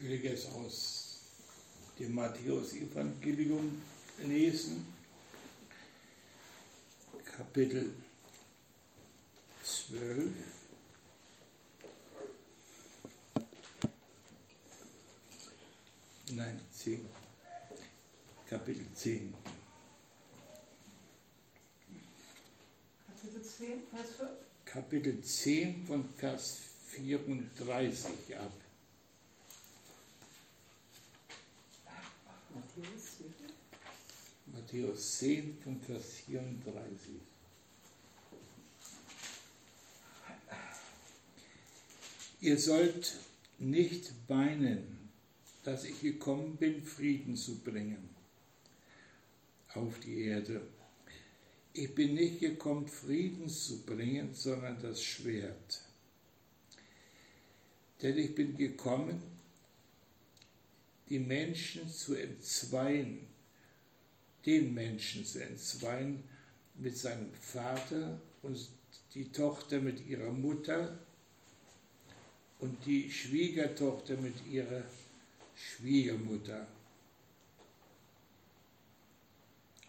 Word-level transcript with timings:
will 0.00 0.24
jetzt 0.24 0.48
aus 0.52 1.20
dem 1.98 2.14
Matthäus-Evangelium 2.14 3.82
lesen, 4.24 4.86
Kapitel 7.24 7.92
12. 9.62 10.30
Nein, 16.32 16.60
10. 16.72 17.08
Kapitel 18.48 18.86
10. 18.94 19.34
Kapitel 23.06 23.42
10, 23.42 23.82
Vers 23.90 24.10
5. 24.16 24.28
Kapitel 24.64 25.22
10 25.22 25.86
von 25.86 26.08
Vers 26.16 26.58
34 26.88 28.36
ab. 28.36 28.52
Matthäus, 32.78 33.16
viel? 33.16 33.34
Matthäus 34.52 35.18
10 35.18 35.58
von 35.62 35.80
Vers 35.80 36.12
34. 36.26 37.14
Ihr 42.40 42.58
sollt 42.58 43.16
nicht 43.58 44.12
weinen, 44.28 45.10
dass 45.64 45.84
ich 45.84 46.00
gekommen 46.00 46.56
bin, 46.56 46.84
Frieden 46.84 47.36
zu 47.36 47.58
bringen 47.58 48.10
auf 49.74 49.98
die 49.98 50.22
Erde. 50.22 50.60
Ich 51.72 51.94
bin 51.94 52.14
nicht 52.14 52.38
gekommen, 52.38 52.86
Frieden 52.86 53.48
zu 53.48 53.84
bringen, 53.84 54.34
sondern 54.34 54.80
das 54.80 55.02
Schwert. 55.02 55.82
Denn 58.02 58.16
ich 58.18 58.34
bin 58.34 58.56
gekommen, 58.56 59.37
die 61.08 61.18
Menschen 61.18 61.88
zu 61.88 62.14
entzweien, 62.14 63.26
den 64.44 64.74
Menschen 64.74 65.24
zu 65.24 65.42
entzweien 65.42 66.22
mit 66.74 66.96
seinem 66.96 67.32
Vater 67.34 68.20
und 68.42 68.68
die 69.14 69.30
Tochter 69.32 69.80
mit 69.80 70.06
ihrer 70.06 70.30
Mutter 70.30 70.98
und 72.60 72.84
die 72.84 73.10
Schwiegertochter 73.10 74.16
mit 74.16 74.34
ihrer 74.46 74.82
Schwiegermutter. 75.54 76.66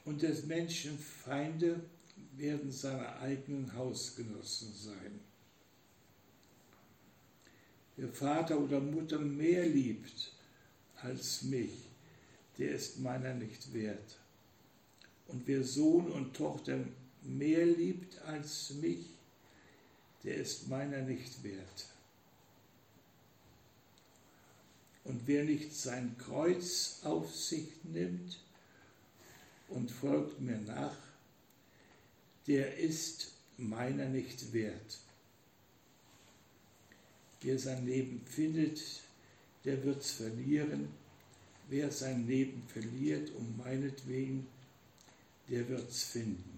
Und 0.06 0.22
des 0.22 0.46
Menschen 0.46 0.98
Feinde 0.98 1.84
werden 2.36 2.72
seine 2.72 3.18
eigenen 3.20 3.74
Hausgenossen 3.76 4.74
sein. 4.74 5.20
Wer 7.98 8.08
Vater 8.08 8.58
oder 8.60 8.80
Mutter 8.80 9.20
mehr 9.20 9.66
liebt 9.66 10.32
als 11.04 11.44
mich, 11.44 11.72
der 12.58 12.72
ist 12.72 13.00
meiner 13.00 13.34
nicht 13.34 13.74
wert. 13.74 14.18
Und 15.28 15.48
wer 15.48 15.64
Sohn 15.64 16.12
und 16.12 16.36
Tochter 16.36 16.80
mehr 17.24 17.66
liebt 17.66 18.20
als 18.24 18.72
mich, 18.72 19.06
der 20.24 20.36
ist 20.36 20.68
meiner 20.68 21.02
nicht 21.02 21.44
wert. 21.44 21.86
Und 25.04 25.22
wer 25.26 25.44
nicht 25.44 25.74
sein 25.74 26.16
Kreuz 26.18 27.00
auf 27.04 27.34
sich 27.34 27.68
nimmt 27.84 28.40
und 29.70 29.90
folgt 29.90 30.40
mir 30.40 30.58
nach, 30.58 30.96
der 32.48 32.78
ist 32.78 33.32
meiner 33.58 34.06
nicht 34.06 34.54
wert. 34.54 35.00
Wer 37.42 37.58
sein 37.58 37.86
Leben 37.86 38.22
findet, 38.26 38.82
der 39.66 39.84
wird's 39.84 40.12
verlieren. 40.12 40.90
Wer 41.70 41.92
sein 41.92 42.28
Leben 42.28 42.64
verliert 42.68 43.32
um 43.36 43.58
meinetwegen, 43.58 44.48
der 45.50 45.68
wird's 45.70 46.04
finden. 46.04 46.49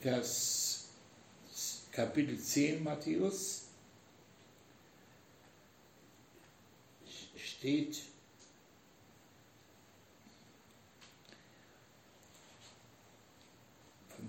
Vers 0.00 0.88
Kapitel 1.92 2.38
10 2.38 2.82
Matthäus 2.82 3.62
steht, 7.36 8.02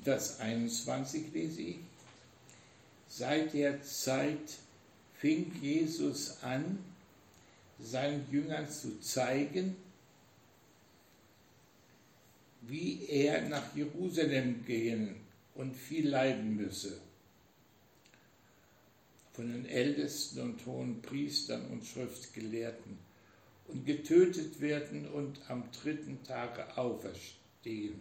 Vers 0.04 0.40
21 0.40 1.32
lese 1.32 1.62
ich, 1.62 1.80
seit 3.08 3.54
der 3.54 3.82
Zeit 3.84 4.58
fing 5.20 5.52
Jesus 5.62 6.42
an, 6.42 6.80
seinen 7.80 8.26
Jüngern 8.32 8.68
zu 8.70 9.00
zeigen, 9.00 9.76
wie 12.62 13.06
er 13.06 13.48
nach 13.48 13.76
Jerusalem 13.76 14.66
gehen 14.66 15.21
und 15.56 15.76
viel 15.76 16.10
leiden 16.10 16.56
müsse. 16.56 17.00
Von 19.34 19.52
den 19.52 19.66
Ältesten 19.66 20.42
und 20.42 20.66
hohen 20.66 21.02
Priestern 21.02 21.66
und 21.68 21.86
Schriftgelehrten 21.86 22.98
und 23.68 23.86
getötet 23.86 24.60
werden 24.60 25.08
und 25.10 25.40
am 25.50 25.64
dritten 25.72 26.24
Tage 26.24 26.78
auferstehen. 26.78 28.00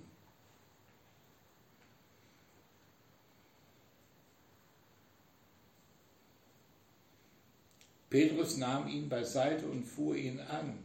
Petrus 8.11 8.56
nahm 8.56 8.88
ihn 8.88 9.08
beiseite 9.08 9.67
und 9.67 9.85
fuhr 9.85 10.17
ihn 10.17 10.41
an 10.41 10.76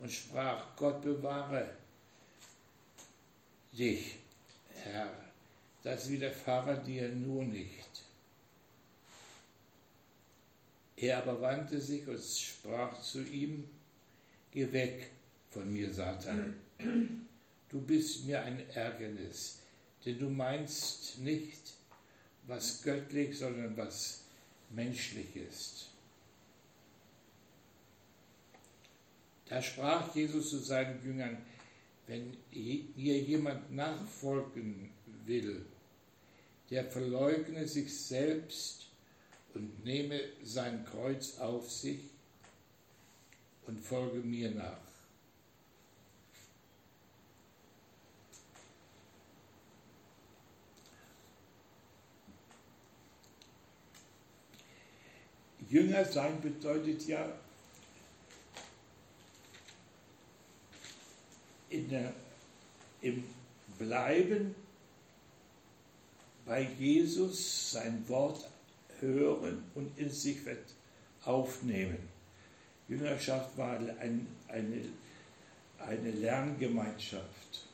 und 0.00 0.10
sprach, 0.10 0.74
Gott 0.76 1.02
bewahre 1.02 1.68
dich, 3.72 4.16
Herr, 4.74 5.21
das 5.82 6.08
widerfahre 6.08 6.82
dir 6.82 7.08
nur 7.08 7.44
nicht. 7.44 8.02
Er 10.96 11.18
aber 11.18 11.40
wandte 11.40 11.80
sich 11.80 12.06
und 12.06 12.22
sprach 12.22 13.00
zu 13.02 13.22
ihm, 13.24 13.64
Geh 14.52 14.70
weg 14.70 15.10
von 15.50 15.72
mir, 15.72 15.92
Satan. 15.92 16.54
Du 17.68 17.80
bist 17.80 18.26
mir 18.26 18.42
ein 18.42 18.68
Ärgernis, 18.70 19.60
denn 20.04 20.18
du 20.18 20.28
meinst 20.28 21.18
nicht, 21.20 21.72
was 22.46 22.82
göttlich, 22.82 23.38
sondern 23.38 23.74
was 23.78 24.24
menschlich 24.68 25.34
ist. 25.36 25.88
Da 29.48 29.62
sprach 29.62 30.14
Jesus 30.14 30.50
zu 30.50 30.58
seinen 30.58 31.02
Jüngern, 31.02 31.38
wenn 32.06 32.36
ihr 32.50 33.18
jemand 33.20 33.72
nachfolgen 33.72 34.90
will, 35.24 35.64
der 36.72 36.86
verleugne 36.86 37.68
sich 37.68 37.94
selbst 37.94 38.86
und 39.52 39.84
nehme 39.84 40.18
sein 40.42 40.86
Kreuz 40.86 41.38
auf 41.38 41.70
sich 41.70 42.00
und 43.66 43.78
folge 43.78 44.20
mir 44.20 44.50
nach. 44.52 44.78
Jünger 55.68 56.06
sein 56.06 56.40
bedeutet 56.40 57.06
ja, 57.06 57.38
in 61.68 61.90
der, 61.90 62.14
im 63.02 63.24
Bleiben 63.78 64.61
bei 66.52 66.68
Jesus 66.78 67.70
sein 67.70 68.06
Wort 68.10 68.46
hören 69.00 69.64
und 69.74 69.98
in 69.98 70.10
sich 70.10 70.36
aufnehmen. 71.24 71.96
Jüngerschaft 72.88 73.56
war 73.56 73.78
ein, 73.78 74.26
eine, 74.48 74.82
eine 75.78 76.10
Lerngemeinschaft. 76.10 77.66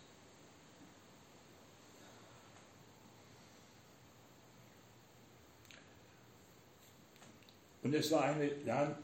Und 7.83 7.93
es 7.97 8.13
war 8.13 8.27
eine 8.27 8.49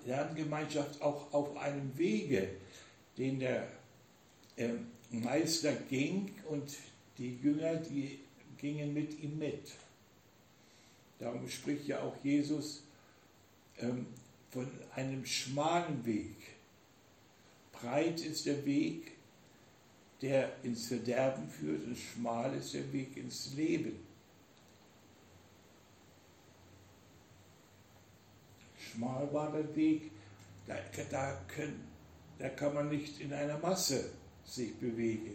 Lerngemeinschaft 0.07 1.03
auch 1.03 1.33
auf 1.33 1.57
einem 1.57 1.99
Wege, 1.99 2.49
den 3.19 3.41
der 3.41 3.67
ähm, 4.57 4.87
Meister 5.11 5.73
ging 5.91 6.33
und 6.49 6.77
die 7.19 7.39
Jünger, 7.39 7.75
die 7.75 8.24
gingen 8.65 8.95
mit 8.95 9.21
ihm 9.21 9.39
mit. 9.39 9.73
Darum 11.19 11.47
spricht 11.51 11.87
ja 11.87 12.01
auch 12.01 12.17
Jesus 12.25 12.83
ähm, 13.77 14.07
von 14.51 14.67
einem 14.95 15.27
schmalen 15.27 16.03
Weg. 16.07 16.35
Breit 17.73 18.21
ist 18.21 18.47
der 18.47 18.65
Weg, 18.65 19.13
der 20.23 20.51
ins 20.63 20.87
Verderben 20.87 21.47
führt, 21.47 21.85
und 21.85 21.99
schmal 21.99 22.55
ist 22.55 22.73
der 22.73 22.91
Weg 22.91 23.15
ins 23.19 23.53
Leben. 23.55 23.99
Schmal 28.79 29.31
war 29.31 29.53
der 29.53 29.77
Weg, 29.77 30.11
da, 30.67 30.77
da, 31.11 31.39
können, 31.49 31.87
da 32.39 32.49
kann 32.49 32.73
man 32.73 32.89
nicht 32.89 33.21
in 33.21 33.31
einer 33.31 33.59
Masse 33.59 34.11
sich 34.47 34.75
bewegen. 34.77 35.35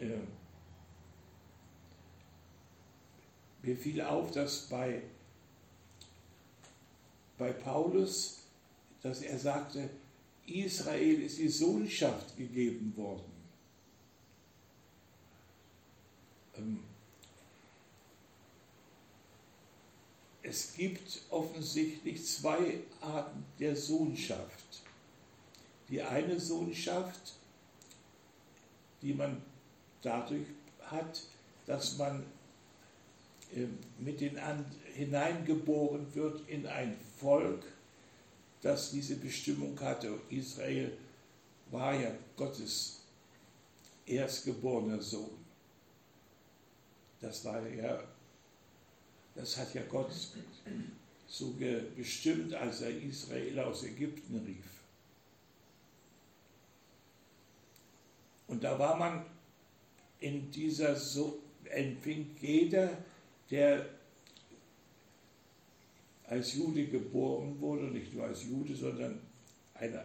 Ähm, 0.00 0.39
mir 3.62 3.76
fiel 3.76 4.00
auf, 4.00 4.30
dass 4.32 4.68
bei, 4.68 5.02
bei 7.38 7.52
Paulus, 7.52 8.38
dass 9.02 9.22
er 9.22 9.38
sagte, 9.38 9.90
Israel 10.46 11.22
ist 11.22 11.38
die 11.38 11.48
Sohnschaft 11.48 12.36
gegeben 12.36 12.92
worden. 12.96 13.30
Ähm, 16.56 16.82
es 20.42 20.74
gibt 20.74 21.22
offensichtlich 21.30 22.26
zwei 22.26 22.80
Arten 23.00 23.44
der 23.58 23.76
Sohnschaft. 23.76 24.82
Die 25.88 26.02
eine 26.02 26.40
Sohnschaft, 26.40 27.34
die 29.02 29.14
man 29.14 29.42
dadurch 30.02 30.46
hat, 30.82 31.22
dass 31.66 31.98
man 31.98 32.24
mit 33.98 34.20
den 34.20 34.38
hineingeboren 34.94 36.14
wird 36.14 36.48
in 36.48 36.66
ein 36.66 36.96
Volk, 37.18 37.64
das 38.62 38.90
diese 38.92 39.16
Bestimmung 39.16 39.78
hatte. 39.80 40.20
Israel 40.28 40.92
war 41.70 41.94
ja 41.94 42.12
Gottes 42.36 43.00
erstgeborener 44.06 45.00
Sohn. 45.00 45.44
Das 47.20 47.44
war 47.44 47.66
ja, 47.68 48.02
das 49.34 49.56
hat 49.56 49.74
ja 49.74 49.82
Gott 49.88 50.10
so 51.26 51.54
bestimmt, 51.96 52.54
als 52.54 52.80
er 52.80 52.90
Israel 53.02 53.60
aus 53.60 53.84
Ägypten 53.84 54.38
rief. 54.46 54.64
Und 58.48 58.64
da 58.64 58.78
war 58.78 58.96
man 58.96 59.24
in 60.18 60.50
dieser, 60.50 60.96
so 60.96 61.38
empfing 61.64 62.34
jeder 62.40 62.98
der 63.50 63.86
als 66.24 66.54
Jude 66.54 66.86
geboren 66.86 67.60
wurde, 67.60 67.86
nicht 67.86 68.14
nur 68.14 68.24
als 68.24 68.44
Jude, 68.44 68.74
sondern 68.76 69.20
eine, 69.74 70.04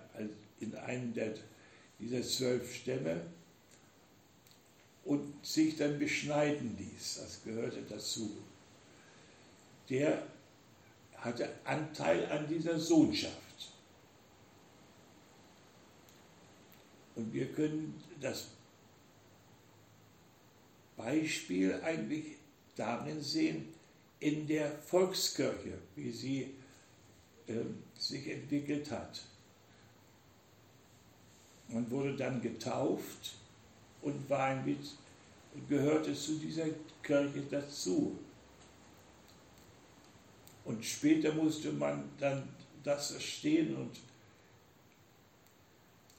in 0.59 0.73
einem 0.75 1.13
der, 1.13 1.35
dieser 1.99 2.23
zwölf 2.23 2.75
Stämme 2.75 3.21
und 5.03 5.45
sich 5.45 5.77
dann 5.77 5.99
beschneiden 5.99 6.75
ließ, 6.77 7.19
das 7.21 7.43
gehörte 7.43 7.83
dazu. 7.87 8.37
Der 9.87 10.23
hatte 11.17 11.47
Anteil 11.63 12.25
an 12.31 12.47
dieser 12.47 12.79
Sohnschaft. 12.79 13.35
Und 17.15 17.31
wir 17.31 17.45
können 17.53 18.01
das 18.19 18.47
Beispiel 20.97 21.79
eigentlich 21.83 22.35
darin 22.75 23.21
sehen, 23.21 23.73
in 24.19 24.47
der 24.47 24.71
Volkskirche, 24.79 25.77
wie 25.95 26.11
sie 26.11 26.55
äh, 27.47 27.53
sich 27.97 28.27
entwickelt 28.29 28.89
hat. 28.91 29.21
Man 31.69 31.89
wurde 31.89 32.15
dann 32.15 32.41
getauft 32.41 33.35
und 34.01 34.29
war 34.29 34.55
mit, 34.63 34.79
gehörte 35.67 36.13
zu 36.13 36.37
dieser 36.37 36.67
Kirche 37.01 37.41
dazu. 37.49 38.17
Und 40.63 40.83
später 40.83 41.33
musste 41.33 41.71
man 41.71 42.09
dann 42.19 42.47
das 42.83 43.11
verstehen 43.11 43.75
und, 43.75 43.99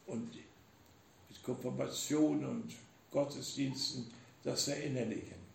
und 0.06 0.34
mit 0.34 1.42
Konfirmation 1.42 2.44
und 2.44 2.72
Gottesdiensten 3.10 4.06
das 4.42 4.64
verinnerlichen. 4.64 5.45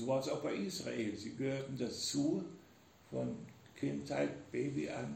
So 0.00 0.06
war 0.06 0.20
es 0.20 0.28
auch 0.28 0.40
bei 0.40 0.54
Israel. 0.54 1.14
Sie 1.14 1.34
gehörten 1.34 1.76
dazu 1.76 2.42
von 3.10 3.36
Kindheit, 3.76 4.50
Baby 4.50 4.88
an. 4.88 5.14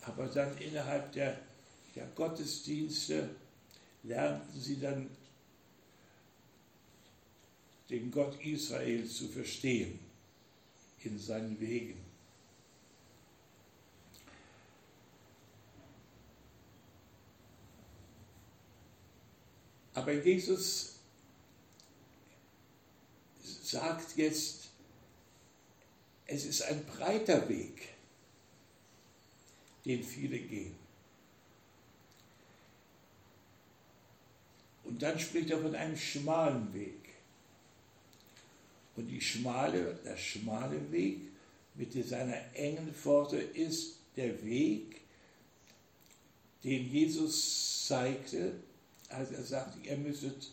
Aber 0.00 0.26
dann 0.26 0.56
innerhalb 0.56 1.12
der, 1.12 1.38
der 1.94 2.06
Gottesdienste 2.14 3.28
lernten 4.04 4.58
sie 4.58 4.80
dann 4.80 5.10
den 7.90 8.10
Gott 8.10 8.40
Israels 8.42 9.18
zu 9.18 9.28
verstehen 9.28 9.98
in 11.04 11.18
seinen 11.18 11.60
Wegen. 11.60 12.00
Aber 19.92 20.12
Jesus 20.12 20.97
sagt 23.70 24.16
jetzt, 24.16 24.70
es 26.26 26.44
ist 26.44 26.62
ein 26.62 26.84
breiter 26.84 27.48
Weg, 27.48 27.88
den 29.84 30.02
viele 30.02 30.38
gehen. 30.38 30.74
Und 34.84 35.02
dann 35.02 35.18
spricht 35.18 35.50
er 35.50 35.60
von 35.60 35.74
einem 35.74 35.96
schmalen 35.96 36.72
Weg. 36.72 36.94
Und 38.96 39.08
die 39.08 39.20
schmale, 39.20 39.98
der 40.04 40.16
schmale 40.16 40.90
Weg 40.90 41.20
mit 41.74 41.92
seiner 41.92 42.54
engen 42.54 42.92
Pforte 42.94 43.36
ist 43.36 43.98
der 44.16 44.42
Weg, 44.44 45.02
den 46.64 46.90
Jesus 46.90 47.86
zeigte, 47.86 48.54
als 49.08 49.30
er 49.30 49.42
sagte, 49.42 49.78
ihr 49.86 49.96
müsstet, 49.96 50.50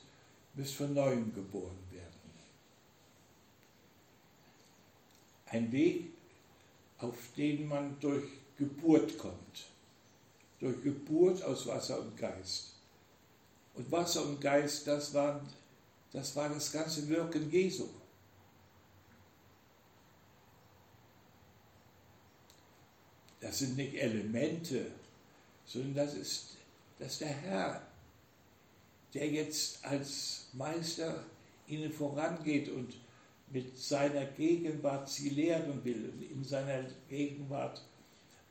müsst 0.53 0.75
von 0.75 0.93
neuem 0.93 1.33
geboren 1.33 1.77
werden. 1.91 2.05
Ein 5.55 5.71
Weg, 5.71 6.11
auf 6.97 7.15
den 7.37 7.69
man 7.69 7.97
durch 8.01 8.25
Geburt 8.57 9.17
kommt. 9.17 9.67
Durch 10.59 10.83
Geburt 10.83 11.41
aus 11.43 11.65
Wasser 11.65 12.01
und 12.01 12.17
Geist. 12.17 12.73
Und 13.73 13.89
Wasser 13.89 14.25
und 14.25 14.41
Geist, 14.41 14.85
das 14.85 15.13
war 15.13 15.41
das, 16.11 16.35
war 16.35 16.49
das 16.49 16.73
ganze 16.73 17.07
Wirken 17.07 17.49
Jesu. 17.49 17.87
Das 23.39 23.59
sind 23.59 23.77
nicht 23.77 23.95
Elemente, 23.95 24.91
sondern 25.65 25.95
das 25.95 26.15
ist, 26.15 26.57
das 26.99 27.13
ist 27.13 27.21
der 27.21 27.29
Herr, 27.29 27.81
der 29.13 29.29
jetzt 29.29 29.85
als 29.85 30.47
Meister 30.51 31.23
ihnen 31.67 31.93
vorangeht 31.93 32.67
und 32.67 33.04
mit 33.55 33.79
seiner 33.79 34.25
Gegenwart 34.25 35.07
sie 35.07 35.29
lehren 35.29 35.81
will, 35.85 36.11
in 36.29 36.43
seiner 36.43 36.83
Gegenwart 37.07 37.81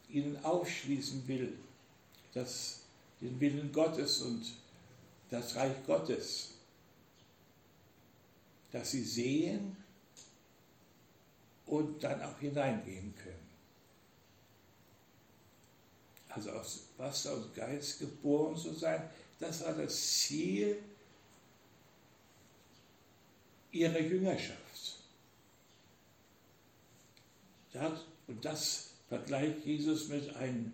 ihnen 0.09 0.43
aufschließen 0.43 1.29
will, 1.29 1.53
das, 2.33 2.81
den 3.21 3.39
Willen 3.39 3.71
Gottes 3.71 4.23
und 4.23 4.47
das 5.29 5.57
Reich 5.57 5.77
Gottes, 5.87 6.53
dass 8.73 8.93
sie 8.93 9.05
sehen, 9.05 9.77
und 11.67 12.03
dann 12.03 12.23
auch 12.23 12.39
hineingehen 12.39 13.15
können. 13.17 13.49
Also 16.29 16.51
aus 16.51 16.81
Wasser 16.97 17.35
und 17.35 17.55
Geist 17.55 18.01
geboren 18.01 18.57
zu 18.57 18.73
sein, 18.73 19.03
das 19.39 19.65
war 19.65 19.73
das 19.75 19.95
Ziel 19.95 20.79
ihrer 23.71 24.01
Jüngerschaft. 24.01 24.64
Und 28.27 28.45
das 28.45 28.91
vergleicht 29.09 29.65
Jesus 29.65 30.09
mit 30.09 30.35
einem 30.37 30.73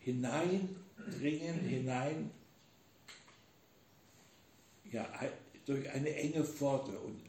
Hineindringen, 0.00 1.60
hinein, 1.68 2.30
ja, 4.90 5.06
durch 5.66 5.90
eine 5.90 6.14
enge 6.14 6.44
Pforte 6.44 6.98
und, 6.98 7.20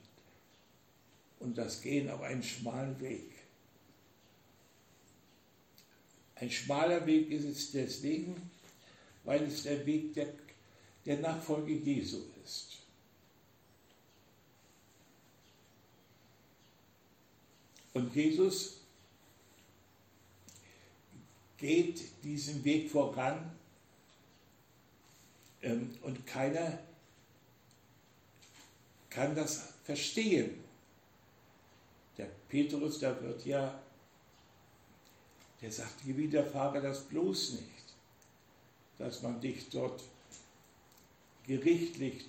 und 1.39 1.57
das 1.57 1.81
Gehen 1.81 2.09
auf 2.09 2.21
einen 2.21 2.43
schmalen 2.43 2.99
Weg. 3.01 3.31
Ein 6.35 6.49
schmaler 6.49 7.05
Weg 7.05 7.31
ist 7.31 7.43
es 7.43 7.71
deswegen, 7.71 8.49
weil 9.25 9.43
es 9.43 9.63
der 9.63 9.85
Weg 9.85 10.13
der, 10.13 10.29
der 11.05 11.19
Nachfolge 11.19 11.73
Jesu 11.73 12.21
ist. 12.45 12.77
Und 17.93 18.15
Jesus 18.15 18.78
geht 21.59 22.23
diesen 22.23 22.63
Weg 22.63 22.89
voran 22.89 23.51
ähm, 25.61 25.93
und 26.01 26.25
keiner 26.25 26.79
kann 29.09 29.35
das 29.35 29.73
verstehen. 29.83 30.63
Der 32.17 32.27
Petrus, 32.47 32.99
der 32.99 33.21
wird 33.21 33.45
ja, 33.45 33.79
der 35.61 35.71
sagt, 35.71 36.05
widerfahre 36.05 36.81
das 36.81 37.01
bloß 37.03 37.53
nicht, 37.53 37.93
dass 38.97 39.21
man 39.21 39.41
dich 39.41 39.69
dort 39.69 40.01
gerichtlich, 41.45 42.25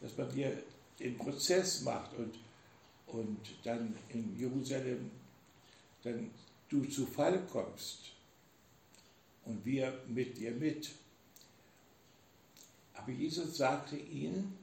dass 0.00 0.16
man 0.16 0.30
dir 0.32 0.62
den 0.98 1.16
Prozess 1.16 1.82
macht 1.82 2.12
und, 2.14 2.34
und 3.06 3.38
dann 3.62 3.96
in 4.10 4.38
Jerusalem 4.38 5.10
dann 6.02 6.30
du 6.68 6.84
zu 6.84 7.06
Fall 7.06 7.40
kommst 7.50 8.13
und 9.44 9.64
wir 9.64 10.00
mit 10.08 10.38
dir 10.38 10.52
mit. 10.52 10.90
Aber 12.94 13.10
Jesus 13.10 13.56
sagte 13.56 13.96
ihnen 13.96 14.56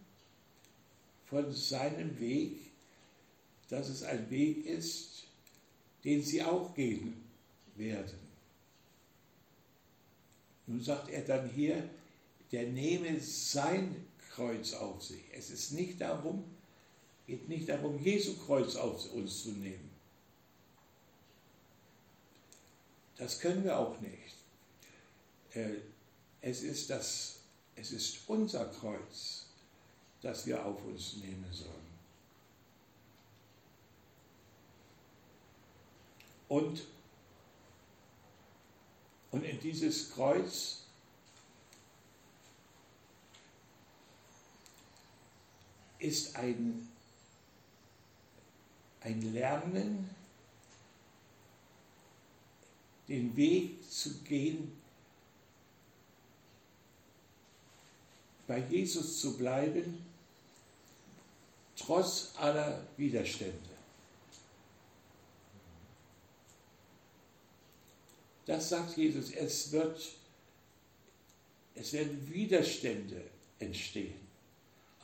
von 1.26 1.52
seinem 1.54 2.20
Weg, 2.20 2.58
dass 3.70 3.90
es 3.90 4.04
ein 4.04 4.30
Weg 4.30 4.66
ist, 4.66 5.24
den 6.04 6.22
sie 6.24 6.44
auch 6.44 6.74
gehen 6.74 7.24
werden. 7.76 8.20
Nun 10.68 10.82
sagt 10.82 11.10
er 11.10 11.22
dann 11.22 11.50
hier, 11.50 11.90
der 12.52 12.68
nehme 12.68 13.20
sein 13.20 14.08
Kreuz 14.30 14.74
auf 14.74 15.04
sich. 15.04 15.24
Es 15.34 15.50
ist 15.50 15.72
nicht 15.72 16.02
darum, 16.02 16.44
geht 17.28 17.48
nicht 17.48 17.70
darum, 17.70 18.02
Jesu 18.02 18.36
Kreuz 18.38 18.76
auf 18.76 19.12
uns 19.14 19.44
zu 19.44 19.52
nehmen. 19.52 19.90
Das 23.18 23.40
können 23.40 23.64
wir 23.64 23.78
auch 23.78 24.00
nicht. 24.02 24.41
Äh, 25.54 25.76
es 26.42 26.64
ist, 26.64 26.90
das, 26.90 27.42
es 27.76 27.92
ist 27.92 28.20
unser 28.28 28.66
Kreuz, 28.66 29.46
das 30.22 30.46
wir 30.46 30.66
auf 30.66 30.84
uns 30.86 31.18
nehmen 31.18 31.46
sollen. 31.52 31.92
Und, 36.48 36.82
und 39.32 39.44
in 39.44 39.60
dieses 39.60 40.12
Kreuz 40.12 40.82
ist 46.00 46.36
ein, 46.36 46.90
ein 49.02 49.34
Lernen, 49.34 50.10
den 53.08 53.36
Weg 53.36 53.90
zu 53.90 54.20
gehen, 54.24 54.81
bei 58.52 58.60
Jesus 58.70 59.22
zu 59.22 59.38
bleiben, 59.38 60.06
trotz 61.78 62.34
aller 62.36 62.86
Widerstände. 62.98 63.56
Das 68.46 68.68
sagt 68.68 68.98
Jesus, 68.98 69.32
es, 69.32 69.72
wird, 69.72 70.02
es 71.76 71.94
werden 71.94 72.30
Widerstände 72.30 73.22
entstehen. 73.60 74.20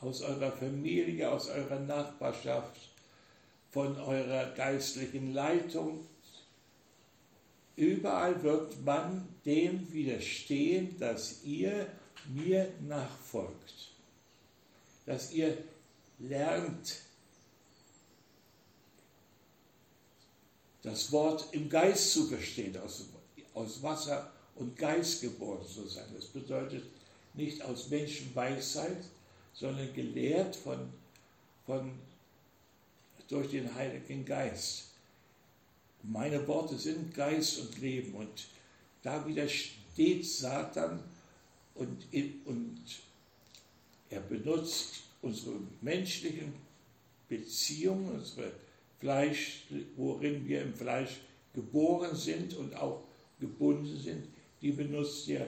Aus 0.02 0.20
eurer 0.20 0.52
Familie, 0.52 1.30
aus 1.30 1.48
eurer 1.48 1.80
Nachbarschaft, 1.80 2.78
von 3.70 3.96
eurer 3.96 4.50
geistlichen 4.50 5.32
Leitung. 5.32 6.06
Überall 7.76 8.42
wird 8.42 8.84
man 8.84 9.26
dem 9.46 9.90
widerstehen, 9.90 10.98
dass 10.98 11.42
ihr 11.44 11.86
mir 12.28 12.72
nachfolgt, 12.86 13.92
dass 15.06 15.32
ihr 15.32 15.56
lernt, 16.18 16.96
das 20.82 21.10
Wort 21.12 21.48
im 21.52 21.68
Geist 21.68 22.12
zu 22.12 22.26
verstehen, 22.26 22.76
aus, 22.78 23.06
aus 23.54 23.82
Wasser 23.82 24.30
und 24.56 24.76
Geist 24.76 25.20
geboren 25.20 25.66
zu 25.66 25.86
sein. 25.86 26.06
Das 26.14 26.26
bedeutet 26.26 26.84
nicht 27.34 27.62
aus 27.62 27.88
Menschenweisheit, 27.88 29.04
sondern 29.52 29.92
gelehrt 29.92 30.56
von, 30.56 30.92
von, 31.66 31.92
durch 33.28 33.50
den 33.50 33.74
Heiligen 33.74 34.24
Geist. 34.24 34.84
Meine 36.02 36.46
Worte 36.46 36.78
sind 36.78 37.14
Geist 37.14 37.58
und 37.58 37.78
Leben 37.78 38.14
und 38.14 38.46
da 39.02 39.26
widersteht 39.26 40.26
Satan 40.26 41.02
und, 41.78 42.06
und 42.44 42.80
er 44.10 44.20
benutzt 44.20 45.02
unsere 45.22 45.56
menschlichen 45.80 46.52
Beziehungen, 47.28 48.10
unsere 48.10 48.52
Fleisch, 49.00 49.64
worin 49.96 50.46
wir 50.46 50.62
im 50.62 50.74
Fleisch 50.74 51.20
geboren 51.54 52.16
sind 52.16 52.54
und 52.54 52.74
auch 52.74 53.04
gebunden 53.38 53.96
sind, 53.96 54.26
die 54.60 54.72
benutzt 54.72 55.28
er, 55.28 55.46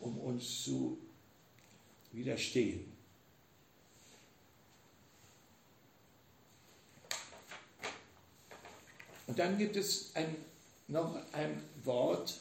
um 0.00 0.18
uns 0.18 0.64
zu 0.64 0.98
widerstehen. 2.12 2.90
Und 9.26 9.38
dann 9.38 9.56
gibt 9.58 9.76
es 9.76 10.10
ein, 10.16 10.34
noch 10.88 11.14
ein 11.32 11.62
Wort, 11.84 12.40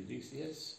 Odysseus. 0.00 0.76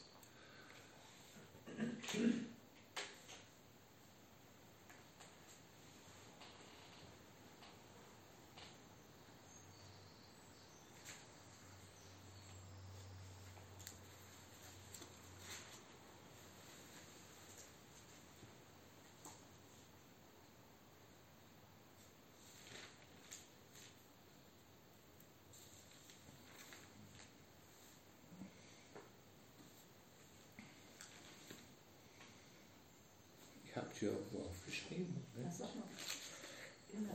Irgendwo 34.02 34.40
aufgeschrieben. 34.50 35.16
Moment, 35.36 35.54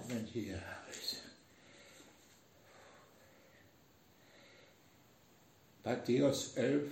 Moment 0.09 0.29
hier. 0.29 0.63
Matthäus 5.85 6.57
11, 6.57 6.91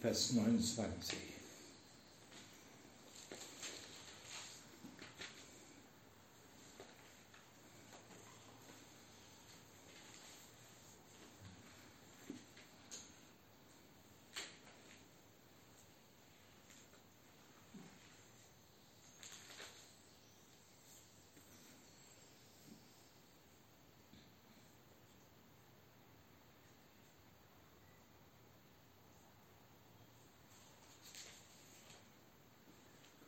Vers 0.00 0.32
29. 0.32 1.35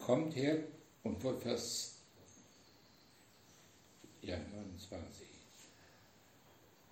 kommt 0.09 0.35
her 0.37 0.57
und 1.03 1.21
von 1.21 1.39
Vers 1.39 1.97
ja, 4.23 4.39
29, 4.39 5.27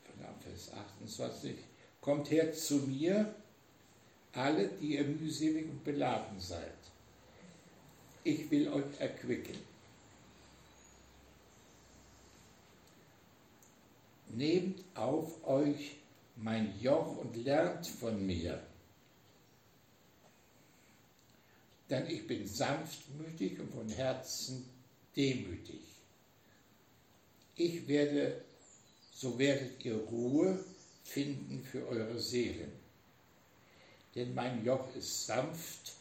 von 0.04 0.42
Vers 0.42 0.70
28, 1.00 1.56
kommt 2.02 2.30
her 2.30 2.52
zu 2.52 2.74
mir, 2.74 3.34
alle, 4.34 4.68
die 4.68 4.96
ihr 4.96 5.04
mühselig 5.04 5.64
und 5.66 5.82
beladen 5.82 6.38
seid. 6.38 6.76
Ich 8.22 8.50
will 8.50 8.68
euch 8.68 9.00
erquicken. 9.00 9.56
Nehmt 14.28 14.84
auf 14.94 15.42
euch 15.46 15.96
mein 16.36 16.78
Joch 16.82 17.16
und 17.16 17.34
lernt 17.34 17.86
von 17.86 18.26
mir. 18.26 18.62
Denn 21.88 22.06
ich 22.10 22.26
bin 22.26 22.46
sanftmütig 22.46 23.60
und 23.60 23.72
von 23.72 23.88
Herzen 23.88 24.68
demütig. 25.14 25.80
Ich 27.54 27.86
werde, 27.86 28.44
so 29.12 29.38
werdet 29.38 29.84
ihr 29.84 29.96
Ruhe 29.96 30.62
finden 31.04 31.64
für 31.64 31.86
eure 31.86 32.20
Seelen. 32.20 32.72
Denn 34.14 34.34
mein 34.34 34.64
Joch 34.64 34.94
ist 34.96 35.26
sanft 35.26 35.92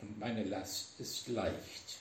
und 0.00 0.18
meine 0.18 0.44
Last 0.44 1.00
ist 1.00 1.28
leicht. 1.28 1.98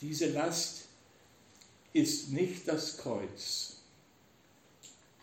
Diese 0.00 0.30
Last 0.30 0.86
ist 1.92 2.30
nicht 2.30 2.66
das 2.66 2.98
Kreuz, 2.98 3.76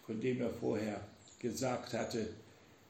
von 0.05 0.21
dem 0.21 0.41
er 0.41 0.53
vorher 0.53 1.05
gesagt 1.39 1.93
hatte, 1.93 2.33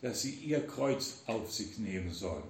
dass 0.01 0.22
sie 0.22 0.34
ihr 0.36 0.65
Kreuz 0.65 1.22
auf 1.27 1.51
sich 1.51 1.77
nehmen 1.77 2.12
sollen. 2.12 2.44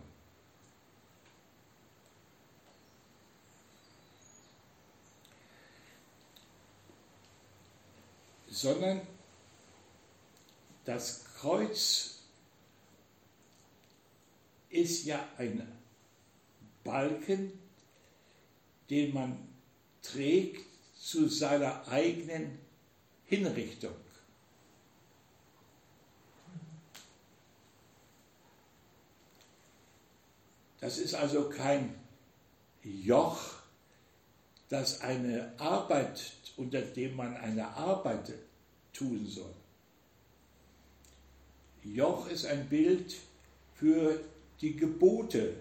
Sondern 8.49 9.01
das 10.85 11.23
Kreuz 11.35 12.19
ist 14.69 15.05
ja 15.05 15.27
ein 15.37 15.67
Balken, 16.83 17.51
den 18.89 19.13
man 19.13 19.47
trägt 20.01 20.65
zu 20.97 21.27
seiner 21.27 21.87
eigenen 21.87 22.57
Hinrichtung. 23.25 23.93
Das 30.81 30.97
ist 30.97 31.13
also 31.13 31.49
kein 31.49 31.93
Joch, 32.83 33.39
das 34.69 35.01
eine 35.01 35.53
Arbeit, 35.59 36.33
unter 36.57 36.81
dem 36.81 37.15
man 37.15 37.35
eine 37.37 37.67
Arbeit 37.67 38.33
tun 38.93 39.27
soll. 39.27 39.53
Joch 41.83 42.27
ist 42.29 42.45
ein 42.45 42.67
Bild 42.69 43.15
für 43.75 44.19
die 44.61 44.75
Gebote, 44.75 45.55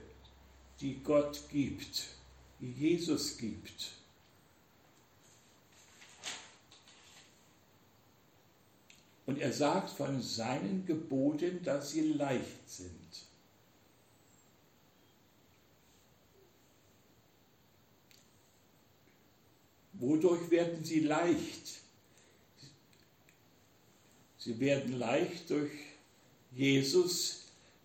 die 0.81 1.03
Gott 1.03 1.41
gibt, 1.51 2.07
die 2.61 2.73
Jesus 2.73 3.39
gibt. 3.39 3.93
Und 9.27 9.39
er 9.39 9.53
sagt 9.53 9.91
von 9.91 10.23
seinen 10.23 10.87
Geboten, 10.87 11.63
dass 11.63 11.91
sie 11.91 12.13
leicht 12.13 12.69
sind. 12.69 13.28
Wodurch 19.99 20.51
werden 20.51 20.85
sie 20.85 21.01
leicht? 21.01 21.81
Sie 24.39 24.59
werden 24.61 24.99
leicht 24.99 25.51
durch 25.51 25.73
Jesus, 26.53 27.43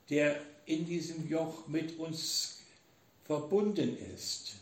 der 0.10 0.39
in 0.65 0.86
diesem 0.86 1.28
Joch 1.28 1.67
mit 1.67 1.97
uns 1.97 2.60
verbunden 3.26 3.97
ist. 4.15 4.54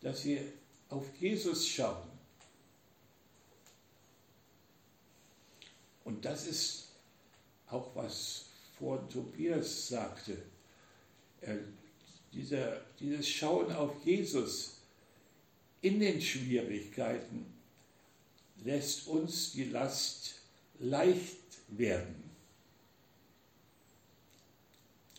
Dass 0.00 0.24
wir 0.24 0.44
auf 0.88 1.04
Jesus 1.18 1.68
schauen. 1.68 2.08
Und 6.04 6.24
das 6.24 6.46
ist 6.46 6.88
auch, 7.68 7.94
was 7.94 8.46
vor 8.78 9.06
Tobias 9.08 9.88
sagte. 9.88 10.36
Er, 11.40 11.58
dieser, 12.32 12.80
dieses 12.98 13.28
Schauen 13.28 13.72
auf 13.72 14.04
Jesus 14.04 14.79
in 15.82 16.00
den 16.00 16.20
Schwierigkeiten 16.20 17.46
lässt 18.64 19.06
uns 19.06 19.52
die 19.52 19.64
Last 19.64 20.34
leicht 20.78 21.38
werden. 21.68 22.30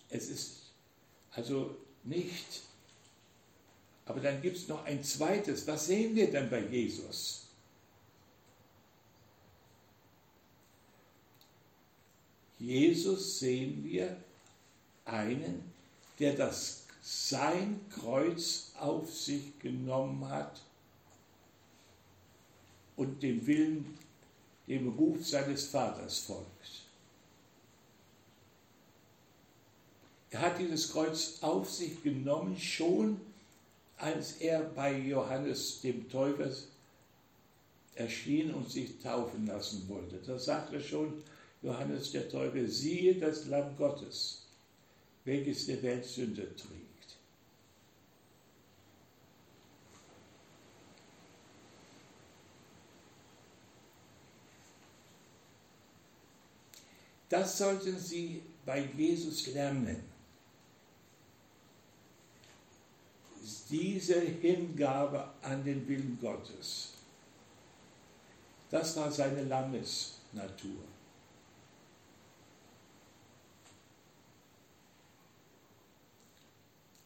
Es 0.09 0.29
ist 0.29 0.51
also 1.31 1.75
nicht, 2.03 2.61
aber 4.05 4.19
dann 4.19 4.41
gibt 4.41 4.57
es 4.57 4.67
noch 4.67 4.83
ein 4.85 5.03
zweites. 5.03 5.65
Was 5.67 5.87
sehen 5.87 6.15
wir 6.15 6.29
denn 6.29 6.49
bei 6.49 6.65
Jesus? 6.65 7.47
Jesus 12.59 13.39
sehen 13.39 13.83
wir 13.83 14.15
einen, 15.05 15.63
der 16.19 16.33
das 16.33 16.80
sein 17.01 17.79
Kreuz 17.89 18.71
auf 18.79 19.13
sich 19.13 19.57
genommen 19.59 20.27
hat 20.29 20.61
und 22.95 23.21
dem 23.23 23.45
Willen, 23.47 23.97
dem 24.67 24.89
Ruf 24.89 25.27
seines 25.27 25.65
Vaters 25.65 26.19
folgt. 26.19 26.45
Er 30.29 30.41
hat 30.41 30.59
dieses 30.59 30.91
Kreuz 30.91 31.39
auf 31.41 31.69
sich 31.69 32.01
genommen, 32.03 32.57
schon 32.57 33.19
als 33.97 34.33
er 34.33 34.61
bei 34.61 34.97
Johannes 34.97 35.81
dem 35.81 36.09
Täufer 36.09 36.49
erschien 37.95 38.53
und 38.53 38.69
sich 38.69 38.97
taufen 38.99 39.45
lassen 39.45 39.87
wollte. 39.89 40.17
Da 40.25 40.39
sagte 40.39 40.79
schon 40.79 41.21
Johannes 41.61 42.11
der 42.11 42.29
Täufer, 42.29 42.65
siehe 42.67 43.15
das 43.15 43.47
Lamm 43.47 43.75
Gottes, 43.77 44.43
welches 45.25 45.65
der 45.67 45.83
Welt 45.83 46.05
Sünde 46.05 46.55
trägt. 46.55 46.80
Das 57.31 57.57
sollten 57.59 57.97
Sie 57.97 58.43
bei 58.65 58.81
Jesus 58.97 59.47
lernen. 59.47 60.03
Diese 63.69 64.19
Hingabe 64.19 65.29
an 65.41 65.63
den 65.63 65.87
Willen 65.87 66.19
Gottes. 66.21 66.89
Das 68.69 68.97
war 68.97 69.09
seine 69.09 69.43
Lammesnatur. 69.43 70.83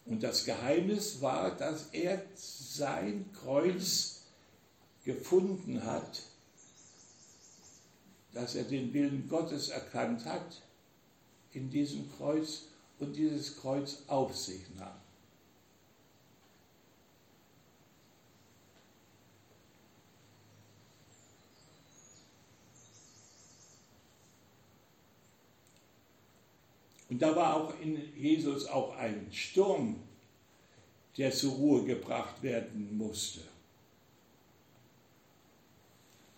Und 0.07 0.23
das 0.23 0.43
Geheimnis 0.43 1.21
war, 1.21 1.51
dass 1.55 1.89
er 1.91 2.23
sein 2.33 3.29
Kreuz 3.31 4.23
gefunden 5.03 5.83
hat 5.83 6.23
dass 8.35 8.53
er 8.55 8.65
den 8.65 8.93
Willen 8.93 9.27
Gottes 9.29 9.69
erkannt 9.69 10.25
hat 10.25 10.61
in 11.53 11.69
diesem 11.69 12.11
Kreuz 12.17 12.67
und 12.99 13.15
dieses 13.15 13.57
Kreuz 13.57 14.03
auf 14.07 14.35
sich 14.35 14.61
nahm. 14.77 14.99
Und 27.09 27.21
da 27.21 27.33
war 27.33 27.55
auch 27.55 27.79
in 27.79 28.01
Jesus 28.17 28.67
auch 28.67 28.97
ein 28.97 29.31
Sturm, 29.31 29.95
der 31.17 31.31
zur 31.31 31.53
Ruhe 31.53 31.85
gebracht 31.85 32.43
werden 32.43 32.97
musste. 32.97 33.54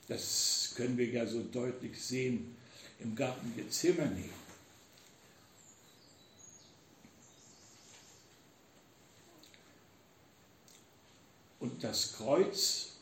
Das 0.08 0.74
können 0.76 0.98
wir 0.98 1.08
ja 1.08 1.26
so 1.26 1.44
deutlich 1.44 2.02
sehen 2.02 2.56
im 3.00 3.16
Garten 3.16 3.54
Gethsemane. 3.56 4.24
Und 11.60 11.84
das 11.84 12.14
Kreuz 12.14 12.94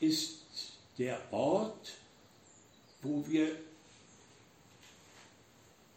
ist 0.00 0.38
der 0.96 1.20
Ort, 1.32 1.92
wo 3.02 3.24
wir 3.28 3.56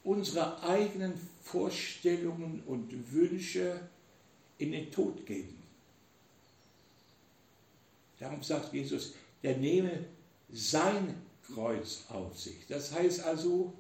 unsere 0.04 0.62
eigenen 0.64 1.14
Vorstellungen 1.44 2.64
und 2.66 3.14
Wünsche 3.14 3.88
in 4.58 4.72
den 4.72 4.92
Tod 4.92 5.26
geben. 5.26 5.58
Darum 8.20 8.44
sagt 8.44 8.74
Jesus, 8.74 9.14
der 9.44 9.58
nehme 9.58 10.06
sein 10.52 11.22
Kreuz 11.54 12.06
auf 12.10 12.38
sich. 12.40 12.68
Das 12.68 12.92
heißt 12.92 13.22
also, 13.22 13.74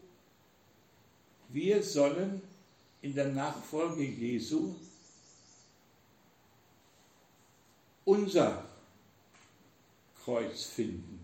wir 1.49 1.83
sollen 1.83 2.41
in 3.01 3.13
der 3.13 3.29
Nachfolge 3.29 4.03
Jesu 4.03 4.75
unser 8.05 8.65
Kreuz 10.23 10.63
finden. 10.63 11.19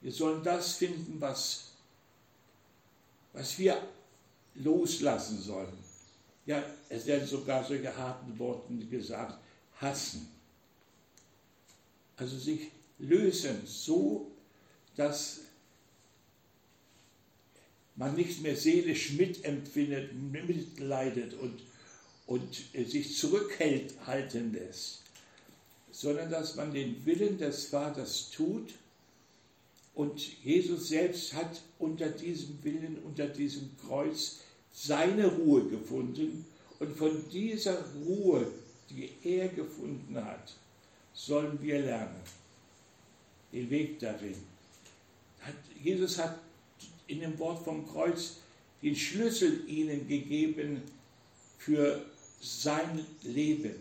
Wir 0.00 0.12
sollen 0.12 0.42
das 0.42 0.74
finden, 0.74 1.20
was, 1.20 1.72
was 3.32 3.58
wir 3.58 3.80
loslassen 4.54 5.38
sollen. 5.40 5.78
Ja, 6.46 6.62
es 6.88 7.06
werden 7.06 7.26
sogar 7.26 7.62
solche 7.62 7.94
harten 7.94 8.38
Worte 8.38 8.74
gesagt, 8.86 9.38
hassen. 9.80 10.28
Also 12.16 12.38
sich 12.38 12.68
lösen, 12.98 13.62
so 13.64 14.30
dass 14.96 15.40
man 17.96 18.14
nicht 18.14 18.42
mehr 18.42 18.56
seelisch 18.56 19.12
mitempfindet, 19.12 20.12
mitleidet 20.14 21.34
und, 21.34 21.60
und 22.26 22.54
sich 22.88 23.16
zurückhalten 23.16 24.52
lässt, 24.52 25.02
sondern 25.90 26.30
dass 26.30 26.56
man 26.56 26.72
den 26.72 27.04
Willen 27.04 27.38
des 27.38 27.66
Vaters 27.66 28.30
tut 28.30 28.74
und 29.94 30.42
Jesus 30.44 30.88
selbst 30.88 31.34
hat 31.34 31.60
unter 31.78 32.08
diesem 32.08 32.62
Willen, 32.62 32.98
unter 33.04 33.26
diesem 33.26 33.70
Kreuz 33.86 34.38
seine 34.72 35.26
Ruhe 35.26 35.68
gefunden. 35.68 36.46
Und 36.78 36.96
von 36.96 37.28
dieser 37.30 37.84
Ruhe, 38.06 38.46
die 38.90 39.10
er 39.22 39.48
gefunden 39.48 40.16
hat, 40.24 40.56
sollen 41.12 41.60
wir 41.62 41.80
lernen. 41.80 42.20
Den 43.52 43.70
Weg 43.70 43.98
darin. 43.98 44.36
Jesus 45.82 46.18
hat 46.18 46.38
in 47.06 47.20
dem 47.20 47.38
Wort 47.38 47.64
vom 47.64 47.86
Kreuz 47.88 48.36
den 48.82 48.94
Schlüssel 48.94 49.68
ihnen 49.68 50.06
gegeben 50.06 50.82
für 51.58 52.04
sein 52.40 53.04
Leben, 53.22 53.74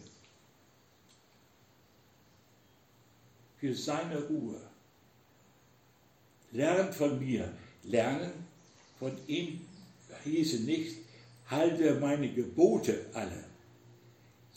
für 3.58 3.76
seine 3.76 4.22
Ruhe. 4.24 4.60
Lernt 6.52 6.96
von 6.96 7.20
mir. 7.20 7.54
Lernen 7.84 8.32
von 8.98 9.16
ihm 9.28 9.62
hieße 10.24 10.62
nicht, 10.64 10.98
halte 11.48 11.96
meine 12.00 12.32
Gebote 12.34 13.06
alle. 13.14 13.49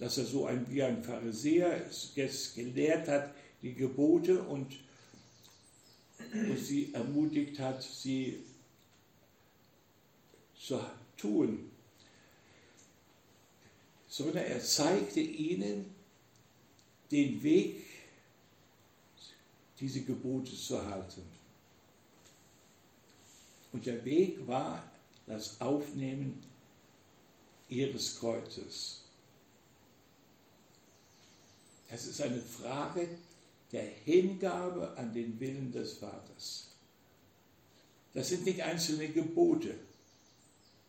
Dass 0.03 0.19
er 0.19 0.25
so 0.25 0.47
ein, 0.47 0.69
wie 0.69 0.83
ein 0.83 1.05
Pharisäer 1.05 1.89
jetzt 2.17 2.57
gelehrt 2.57 3.07
hat, 3.07 3.33
die 3.63 3.73
Gebote 3.73 4.43
und, 4.43 4.75
und 6.35 6.59
sie 6.59 6.93
ermutigt 6.93 7.61
hat, 7.61 7.81
sie 7.81 8.43
zu 10.59 10.81
tun. 11.17 11.71
Sondern 14.09 14.45
er 14.45 14.59
zeigte 14.59 15.21
ihnen 15.21 15.95
den 17.13 17.41
Weg, 17.41 17.85
diese 19.79 20.01
Gebote 20.03 20.57
zu 20.57 20.85
halten. 20.85 21.23
Und 23.71 23.87
der 23.87 24.05
Weg 24.05 24.45
war 24.49 24.83
das 25.29 25.61
Aufnehmen 25.61 26.43
ihres 27.69 28.19
Kreuzes. 28.19 29.02
Es 31.93 32.07
ist 32.07 32.23
eine 32.23 32.41
Frage 32.41 33.07
der 33.71 33.85
Hingabe 34.05 34.97
an 34.97 35.13
den 35.13 35.39
Willen 35.39 35.71
des 35.73 35.95
Vaters. 35.95 36.69
Das 38.15 38.31
sind 38.31 38.47
nicht 38.47 38.63
einzelne 38.63 39.09
Gebote, 39.09 39.75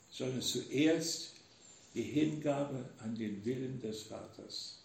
sondern 0.10 0.42
zuerst 0.42 1.32
die 1.94 2.04
Hingabe 2.04 2.90
an 3.00 3.16
den 3.16 3.44
Willen 3.44 3.82
des 3.82 4.04
Vaters. 4.04 4.80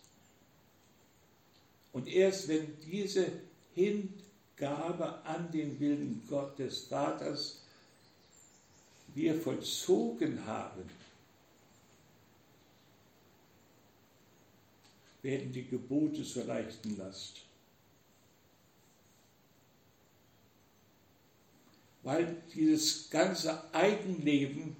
Und 1.92 2.08
erst 2.08 2.48
wenn 2.48 2.66
diese 2.80 3.30
Hingabe 3.74 5.24
an 5.24 5.50
den 5.52 5.78
Willen 5.78 6.22
Gottes 6.28 6.80
Vaters 6.84 7.60
wir 9.14 9.40
vollzogen 9.40 10.44
haben, 10.46 10.82
werden 15.22 15.52
die 15.52 15.66
Gebote 15.66 16.22
zur 16.22 16.44
leichten 16.44 16.96
Last. 16.96 17.42
Weil 22.02 22.42
dieses 22.54 23.10
ganze 23.10 23.72
Eigenleben, 23.74 24.76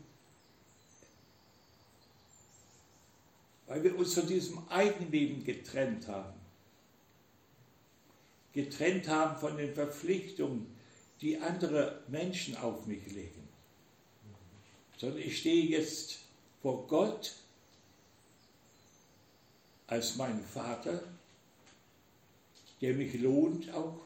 weil 3.67 3.83
wir 3.83 3.99
uns 3.99 4.15
von 4.15 4.27
diesem 4.27 4.67
Eigenleben 4.69 5.45
getrennt 5.45 6.07
haben, 6.09 6.39
getrennt 8.53 9.09
haben 9.09 9.39
von 9.39 9.57
den 9.57 9.75
Verpflichtungen, 9.75 10.67
die 11.21 11.39
andere 11.39 12.03
Menschen 12.09 12.57
auf 12.57 12.87
mich 12.87 13.05
legen 13.13 13.49
sondern 14.99 15.21
ich 15.21 15.39
stehe 15.39 15.65
jetzt 15.65 16.19
vor 16.61 16.87
Gott 16.87 17.37
als 19.89 20.17
mein 20.17 20.45
Vater, 20.45 21.03
der 22.81 22.95
mich 22.95 23.15
lohnt 23.21 23.73
auch, 23.73 24.03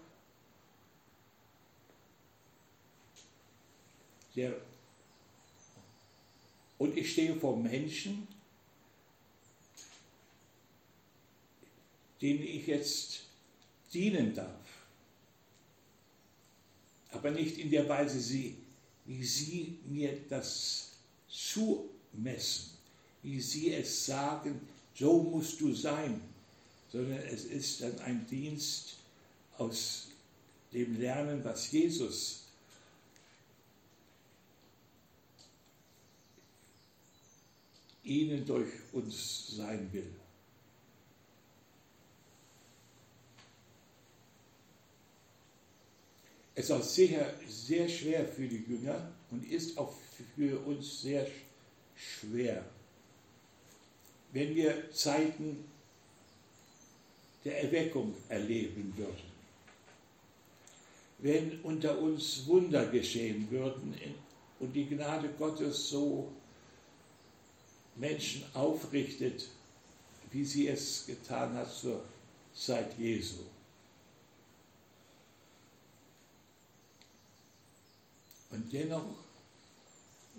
der, 4.35 4.55
und 6.79 6.97
ich 6.97 7.13
stehe 7.13 7.35
vor 7.35 7.59
Menschen, 7.59 8.27
denen 12.21 12.45
ich 12.45 12.67
jetzt 12.69 13.25
dienen 13.93 14.35
darf, 14.35 14.49
aber 17.11 17.33
nicht 17.33 17.59
in 17.59 17.71
der 17.71 17.89
Weise, 17.89 18.55
wie 19.05 19.25
Sie 19.25 19.81
mir 19.85 20.17
das 20.29 20.93
zumessen, 21.29 22.79
wie 23.23 23.41
Sie 23.41 23.75
es 23.75 24.07
sagen, 24.07 24.69
so 24.95 25.23
musst 25.23 25.61
du 25.61 25.75
sein, 25.75 26.21
sondern 26.91 27.19
es 27.19 27.45
ist 27.45 27.83
dann 27.83 27.99
ein 28.01 28.27
Dienst 28.29 28.97
aus 29.59 30.09
dem 30.73 30.99
Lernen, 31.01 31.43
was 31.45 31.71
Jesus 31.71 32.45
ihnen 38.05 38.45
durch 38.45 38.71
uns 38.93 39.57
sein 39.57 39.89
will. 39.93 40.11
Es 46.55 46.67
ist 46.67 46.71
auch 46.71 46.83
sicher 46.83 47.33
sehr 47.49 47.89
schwer 47.89 48.27
für 48.27 48.47
die 48.47 48.65
Jünger 48.69 49.11
und 49.31 49.51
ist 49.51 49.79
auch 49.79 49.95
für 50.37 50.59
uns 50.67 51.01
sehr 51.01 51.27
schwer, 51.97 52.65
wenn 54.33 54.55
wir 54.55 54.91
Zeiten 54.93 55.65
der 57.45 57.65
Erweckung 57.65 58.15
erleben 58.29 58.93
würden. 58.97 59.33
Wenn 61.19 61.61
unter 61.61 61.99
uns 61.99 62.47
Wunder 62.47 62.87
geschehen 62.87 63.49
würden 63.51 63.95
und 64.59 64.73
die 64.73 64.87
Gnade 64.87 65.29
Gottes 65.39 65.89
so 65.89 66.33
Menschen 67.97 68.45
aufrichtet, 68.55 69.49
wie 70.31 70.45
sie 70.45 70.69
es 70.69 71.07
getan 71.07 71.55
hat 71.55 71.73
zur 71.73 72.03
Zeit 72.55 72.99
Jesu. 72.99 73.41
Und 78.51 78.73
dennoch 78.73 79.15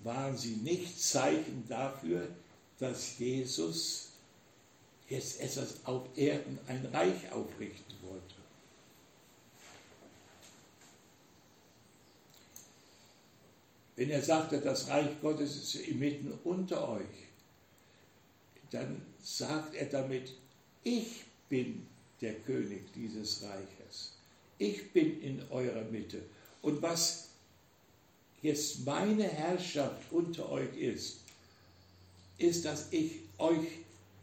waren 0.04 0.38
sie 0.38 0.56
nicht 0.58 1.00
Zeichen 1.00 1.66
dafür, 1.68 2.28
dass 2.80 3.18
Jesus 3.20 4.10
jetzt 5.10 5.40
etwas 5.40 5.76
auf 5.86 6.08
Erden, 6.16 6.60
ein 6.68 6.86
Reich 6.92 7.32
aufrichten 7.32 7.96
wollte. 8.02 8.36
Wenn 13.96 14.10
er 14.10 14.22
sagte, 14.22 14.60
das 14.60 14.88
Reich 14.88 15.22
Gottes 15.22 15.56
ist 15.56 15.76
inmitten 15.76 16.38
unter 16.44 16.90
euch, 16.90 17.28
dann 18.72 19.02
sagt 19.22 19.76
er 19.76 19.86
damit, 19.86 20.34
ich 20.84 21.24
bin 21.48 21.86
der 22.22 22.34
König 22.40 22.92
dieses 22.96 23.44
Reiches. 23.44 24.14
Ich 24.58 24.92
bin 24.92 25.22
in 25.22 25.44
eurer 25.52 25.84
Mitte. 25.84 26.24
Und 26.62 26.82
was 26.82 27.30
jetzt 28.42 28.86
meine 28.86 29.26
Herrschaft 29.28 30.12
unter 30.12 30.50
euch 30.50 30.76
ist, 30.76 31.20
ist, 32.38 32.66
dass 32.66 32.92
ich 32.92 33.20
euch 33.38 33.68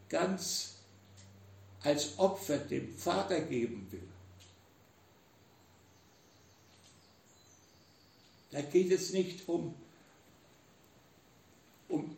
ganz 0.09 0.75
als 1.83 2.17
Opfer 2.19 2.57
dem 2.57 2.95
Vater 2.95 3.41
geben 3.41 3.87
will. 3.91 4.07
Da 8.51 8.61
geht 8.61 8.91
es 8.91 9.13
nicht 9.13 9.47
um, 9.47 9.73
um, 11.87 12.17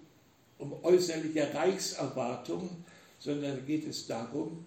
um 0.57 0.83
äußerliche 0.83 1.53
Reichserwartung, 1.53 2.83
sondern 3.19 3.57
da 3.57 3.61
geht 3.61 3.87
es 3.87 4.07
darum, 4.07 4.65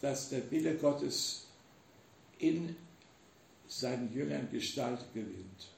dass 0.00 0.28
der 0.28 0.50
Wille 0.50 0.74
Gottes 0.76 1.44
in 2.38 2.76
seinen 3.68 4.12
Jüngern 4.12 4.50
Gestalt 4.50 5.00
gewinnt. 5.14 5.75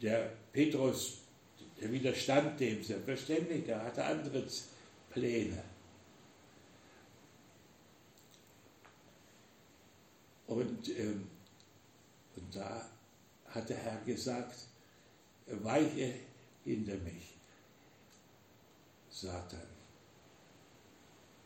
Der 0.00 0.32
Petrus, 0.52 1.18
der 1.80 1.90
widerstand 1.90 2.58
dem 2.60 2.82
selbstverständlich, 2.82 3.64
der 3.64 3.82
hatte 3.82 4.04
andere 4.04 4.44
Pläne. 5.10 5.62
Und, 10.46 10.88
ähm, 10.96 11.28
und 12.36 12.56
da 12.56 12.88
hat 13.46 13.68
der 13.68 13.76
Herr 13.76 14.00
gesagt, 14.04 14.56
weiche 15.46 16.14
hinter 16.64 16.96
mich, 16.96 17.34
Satan. 19.10 19.60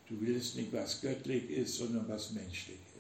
Du 0.09 0.21
willst 0.21 0.57
nicht, 0.57 0.73
was 0.73 1.01
göttlich 1.01 1.49
ist, 1.51 1.77
sondern 1.77 2.09
was 2.09 2.33
menschlich 2.33 2.77
ist. 2.77 2.92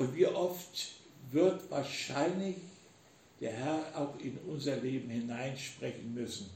Und 0.00 0.16
wie 0.16 0.26
oft 0.26 0.94
wird 1.30 1.70
wahrscheinlich 1.70 2.56
der 3.38 3.52
Herr 3.52 4.00
auch 4.00 4.18
in 4.18 4.38
unser 4.48 4.76
Leben 4.76 5.10
hineinsprechen 5.10 6.14
müssen. 6.14 6.48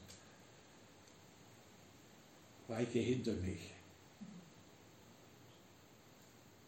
Weiche 2.69 3.01
hinter 3.01 3.35
mich. 3.35 3.61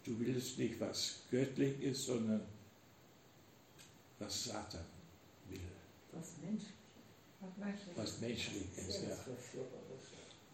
Du 0.05 0.21
willst 0.21 0.59
nicht, 0.59 0.79
was 0.79 1.21
göttlich 1.31 1.81
ist, 1.81 2.05
sondern 2.05 2.43
was 4.19 4.45
Satan 4.45 4.85
will. 5.49 5.59
Was 6.13 6.33
menschlich, 6.43 6.75
Was 7.41 7.57
menschlich. 7.57 7.97
Was 7.97 8.21
menschlich 8.21 8.65
ist, 8.77 9.03
ja. 9.03 9.17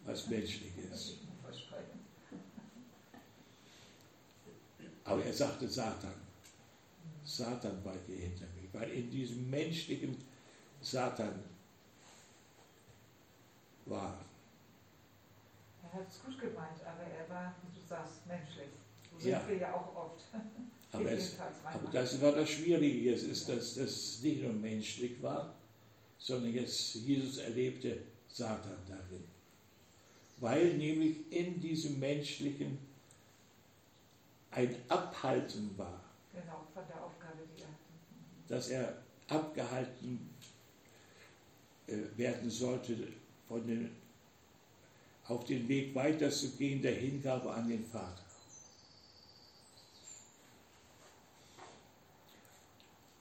Was 0.05 0.27
menschlich 0.27 0.71
ist. 0.89 1.17
Aber 5.05 5.23
er 5.23 5.33
sagte 5.33 5.67
Satan. 5.67 6.13
Satan 7.25 7.83
weiche 7.83 8.13
hinter 8.13 8.45
mich, 8.55 8.73
weil 8.73 8.89
in 8.91 9.09
diesem 9.09 9.49
menschlichen 9.49 10.17
Satan 10.81 11.39
war. 13.85 14.17
Er 15.83 15.93
hat 15.93 16.07
es 16.09 16.21
gut 16.21 16.39
gemeint, 16.39 16.81
aber 16.85 17.03
er 17.03 17.29
war, 17.29 17.53
wie 17.63 17.79
du 17.79 17.85
sagst, 17.85 18.25
menschlich. 18.27 18.69
So 19.19 19.29
Ja. 19.29 19.39
sind 19.39 19.49
wir 19.49 19.57
ja 19.57 19.73
auch 19.73 19.95
oft. 19.95 20.23
Aber, 20.91 21.11
es, 21.11 21.31
aber 21.63 21.89
das 21.91 22.21
war 22.21 22.33
das 22.33 22.47
Schwierige 22.51 23.09
jetzt, 23.09 23.23
ist, 23.23 23.49
dass 23.49 23.73
das 23.73 24.19
nicht 24.21 24.43
nur 24.43 24.53
menschlich 24.53 25.19
war, 25.23 25.55
sondern 26.19 26.53
jetzt 26.53 26.93
Jesus 26.93 27.37
erlebte 27.37 27.97
Satan 28.27 28.77
darin. 28.87 29.23
Weil 30.37 30.75
nämlich 30.75 31.31
in 31.31 31.59
diesem 31.59 31.97
menschlichen 31.99 32.77
ein 34.55 34.75
Abhalten 34.89 35.77
war, 35.77 35.99
Genau, 36.31 36.65
von 36.73 36.83
der 36.87 37.03
Aufgabe, 37.03 37.39
die 37.55 37.61
er 37.61 37.67
hatte. 37.67 38.47
dass 38.47 38.69
er 38.69 38.97
abgehalten 39.27 40.29
äh, 41.87 41.97
werden 42.17 42.49
sollte, 42.49 42.95
von 43.47 43.65
den, 43.65 43.95
auf 45.27 45.45
den 45.45 45.67
Weg 45.67 45.93
weiterzugehen, 45.95 46.81
der 46.81 46.95
Hingabe 46.95 47.51
an 47.51 47.67
den 47.67 47.85
Vater. 47.85 48.23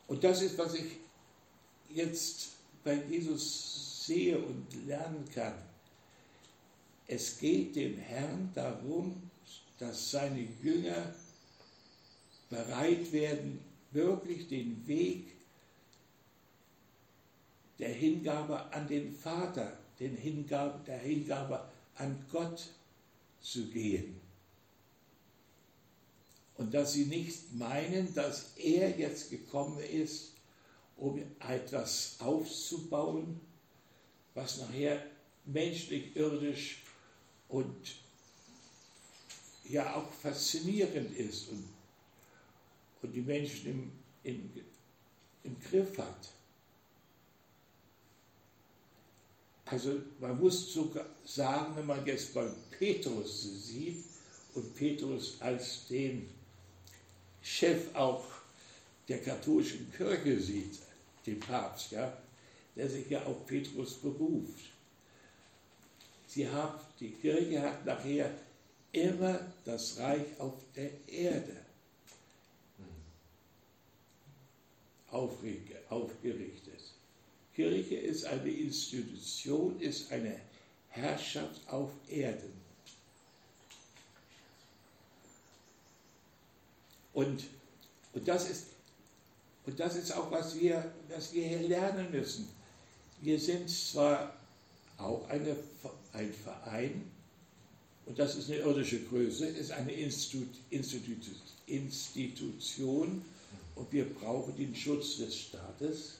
Und 0.08 0.22
das 0.22 0.42
ist, 0.42 0.58
was 0.58 0.74
ich 0.74 0.98
jetzt 1.88 2.50
bei 2.84 2.94
Jesus 2.94 4.04
sehe 4.06 4.38
und 4.38 4.86
lernen 4.86 5.26
kann. 5.34 5.54
Es 7.06 7.38
geht 7.38 7.76
dem 7.76 7.96
Herrn 7.98 8.50
darum, 8.54 9.30
dass 9.78 10.10
seine 10.10 10.40
Jünger 10.62 11.14
bereit 12.52 13.10
werden, 13.12 13.58
wirklich 13.92 14.46
den 14.46 14.86
Weg 14.86 15.32
der 17.78 17.92
Hingabe 17.92 18.70
an 18.72 18.86
den 18.86 19.12
Vater, 19.12 19.76
den 19.98 20.16
Hingabe, 20.16 20.78
der 20.86 20.98
Hingabe 20.98 21.68
an 21.96 22.24
Gott 22.30 22.68
zu 23.40 23.66
gehen. 23.70 24.20
Und 26.56 26.74
dass 26.74 26.92
sie 26.92 27.06
nicht 27.06 27.54
meinen, 27.54 28.12
dass 28.14 28.52
er 28.56 28.96
jetzt 28.98 29.30
gekommen 29.30 29.80
ist, 29.80 30.34
um 30.96 31.20
etwas 31.40 32.16
aufzubauen, 32.20 33.40
was 34.34 34.58
nachher 34.58 35.04
menschlich, 35.46 36.14
irdisch 36.14 36.82
und 37.48 37.96
ja 39.64 39.96
auch 39.96 40.12
faszinierend 40.12 41.16
ist 41.16 41.48
und, 41.48 41.64
und 43.02 43.12
die 43.12 43.20
Menschen 43.20 43.66
im, 43.70 43.92
im, 44.22 44.50
im 45.44 45.56
Griff 45.60 45.98
hat. 45.98 46.28
Also 49.66 50.00
man 50.20 50.38
muss 50.38 50.72
sogar 50.72 51.06
sagen, 51.24 51.76
wenn 51.76 51.86
man 51.86 52.04
jetzt 52.06 52.34
bei 52.34 52.46
Petrus 52.78 53.66
sieht 53.66 54.04
und 54.54 54.74
Petrus 54.76 55.40
als 55.40 55.86
den 55.88 56.28
Chef 57.40 57.94
auch 57.94 58.24
der 59.08 59.22
katholischen 59.22 59.90
Kirche 59.92 60.38
sieht, 60.38 60.78
den 61.26 61.40
Papst, 61.40 61.92
ja, 61.92 62.16
der 62.76 62.88
sich 62.88 63.08
ja 63.08 63.24
auf 63.24 63.46
Petrus 63.46 63.94
beruft. 63.94 64.66
Sie 66.26 66.48
haben, 66.48 66.78
die 67.00 67.10
Kirche 67.10 67.62
hat 67.62 67.84
nachher 67.84 68.30
immer 68.92 69.40
das 69.64 69.98
Reich 69.98 70.38
auf 70.38 70.54
der 70.76 70.90
Erde 71.08 71.61
aufgerichtet. 75.12 76.80
Kirche 77.54 77.96
ist 77.96 78.24
eine 78.24 78.48
Institution, 78.48 79.78
ist 79.80 80.10
eine 80.10 80.40
Herrschaft 80.88 81.60
auf 81.68 81.90
Erden. 82.08 82.52
Und, 87.12 87.44
und, 88.14 88.26
das 88.26 88.48
ist, 88.48 88.66
und 89.66 89.78
das 89.78 89.96
ist 89.96 90.12
auch, 90.12 90.30
was 90.30 90.58
wir, 90.58 90.92
was 91.08 91.32
wir 91.34 91.46
hier 91.46 91.68
lernen 91.68 92.10
müssen. 92.10 92.48
Wir 93.20 93.38
sind 93.38 93.68
zwar 93.68 94.34
auch 94.96 95.28
eine, 95.28 95.56
ein 96.12 96.32
Verein, 96.32 97.10
und 98.06 98.18
das 98.18 98.34
ist 98.34 98.50
eine 98.50 98.60
irdische 98.60 99.00
Größe, 99.04 99.46
ist 99.46 99.70
eine 99.70 99.92
Institu 99.92 100.44
Institu 100.70 101.12
Institution 101.66 103.24
und 103.74 103.92
wir 103.92 104.12
brauchen 104.14 104.56
den 104.56 104.74
Schutz 104.74 105.18
des 105.18 105.36
Staates 105.36 106.18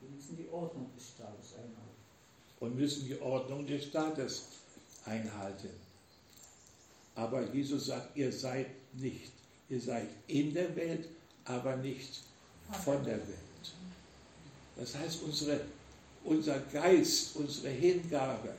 Wir 0.00 0.10
müssen 0.10 0.36
die 0.36 0.48
Ordnung 0.52 0.90
des 0.96 1.08
Staates 1.08 1.54
einhalten. 1.54 1.96
und 2.60 2.76
müssen 2.76 3.06
die 3.06 3.20
Ordnung 3.20 3.66
des 3.66 3.84
Staates 3.84 4.42
einhalten. 5.04 5.70
Aber 7.14 7.42
Jesus 7.52 7.86
sagt, 7.86 8.16
ihr 8.16 8.30
seid 8.32 8.66
nicht, 8.94 9.32
ihr 9.68 9.80
seid 9.80 10.08
in 10.26 10.52
der 10.52 10.74
Welt, 10.76 11.08
aber 11.44 11.76
nicht 11.76 12.20
von 12.84 13.02
der 13.04 13.18
Welt. 13.18 13.74
Das 14.76 14.94
heißt, 14.94 15.22
unsere, 15.22 15.60
unser 16.24 16.58
Geist, 16.60 17.36
unsere 17.36 17.70
Hingabe 17.70 18.54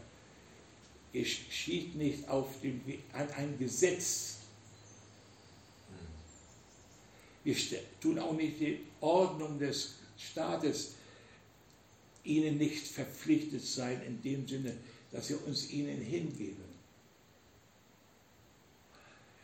geschieht 1.14 1.96
nicht 1.96 2.28
auf 2.28 2.60
dem, 2.62 2.82
an 3.14 3.30
ein 3.32 3.58
Gesetz. 3.60 4.37
Wir 7.48 7.56
tun 8.02 8.20
auch 8.20 8.34
nicht 8.34 8.60
die 8.60 8.80
Ordnung 9.00 9.58
des 9.58 9.94
Staates 10.18 10.96
ihnen 12.26 12.58
nicht 12.58 12.86
verpflichtet 12.86 13.64
sein, 13.64 14.02
in 14.06 14.22
dem 14.22 14.46
Sinne, 14.46 14.76
dass 15.14 15.30
wir 15.30 15.48
uns 15.48 15.70
ihnen 15.70 16.02
hingeben, 16.02 16.66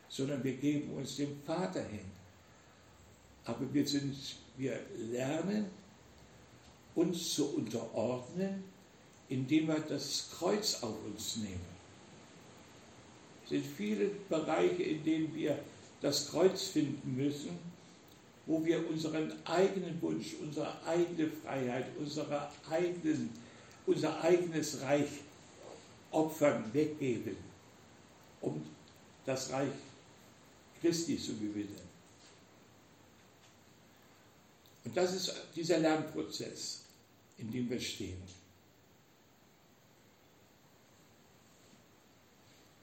sondern 0.09 0.43
wir 0.43 0.57
geben 0.57 0.91
uns 0.97 1.15
dem 1.15 1.41
Vater 1.43 1.81
hin. 1.81 2.03
Aber 3.45 3.73
wir, 3.73 3.87
sind, 3.87 4.17
wir 4.57 4.77
lernen 5.09 5.67
uns 6.95 7.35
zu 7.35 7.55
unterordnen, 7.55 8.65
indem 9.29 9.69
wir 9.69 9.79
das 9.79 10.29
Kreuz 10.37 10.83
auf 10.83 10.97
uns 11.05 11.37
nehmen. 11.37 11.73
Es 13.45 13.51
sind 13.51 13.65
viele 13.65 14.07
Bereiche, 14.27 14.83
in 14.83 15.05
denen 15.05 15.33
wir 15.33 15.57
das 16.01 16.27
Kreuz 16.31 16.63
finden 16.63 17.15
müssen, 17.15 17.72
wo 18.45 18.63
wir 18.65 18.87
unseren 18.89 19.33
eigenen 19.45 20.01
Wunsch, 20.01 20.35
unsere 20.41 20.83
eigene 20.85 21.29
Freiheit, 21.29 21.85
unsere 21.97 22.49
eigenen, 22.69 23.29
unser 23.85 24.21
eigenes 24.21 24.81
Reich 24.81 25.09
opfern, 26.11 26.65
weggeben, 26.73 27.37
um 28.41 28.61
das 29.25 29.51
Reich 29.51 29.71
Christi 30.81 31.17
zu 31.17 31.33
gewinnen. 31.35 31.93
Und 34.83 34.97
das 34.97 35.13
ist 35.13 35.33
dieser 35.55 35.77
Lernprozess, 35.79 36.81
in 37.37 37.49
dem 37.51 37.69
wir 37.69 37.79
stehen. 37.79 38.21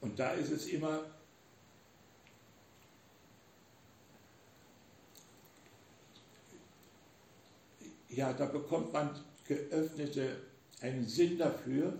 Und 0.01 0.17
da 0.17 0.31
ist 0.31 0.49
es 0.49 0.65
immer 0.65 1.05
ja, 8.11 8.33
da 8.33 8.45
bekommt 8.45 8.93
man 8.93 9.09
geöffnete, 9.45 10.37
einen 10.81 11.07
Sinn 11.07 11.37
dafür, 11.37 11.93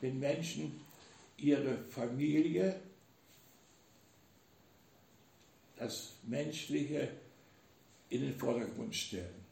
wenn 0.00 0.18
Menschen 0.18 0.80
ihre 1.36 1.76
Familie, 1.84 2.80
das 5.76 6.12
Menschliche 6.24 7.08
in 8.10 8.22
den 8.22 8.34
Vordergrund 8.34 8.94
stellen 8.94 9.44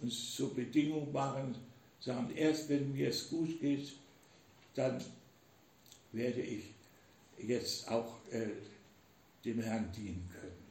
und 0.00 0.12
zur 0.12 0.54
Bedingung 0.54 1.10
machen, 1.12 1.54
sagen, 2.00 2.30
erst 2.34 2.68
wenn 2.68 2.92
mir 2.92 3.08
es 3.08 3.28
gut 3.28 3.58
geht, 3.60 3.94
dann 4.74 5.02
werde 6.12 6.42
ich 6.42 6.74
jetzt 7.38 7.88
auch 7.88 8.18
äh, 8.30 8.48
dem 9.44 9.60
Herrn 9.60 9.90
dienen 9.92 10.28
können. 10.30 10.61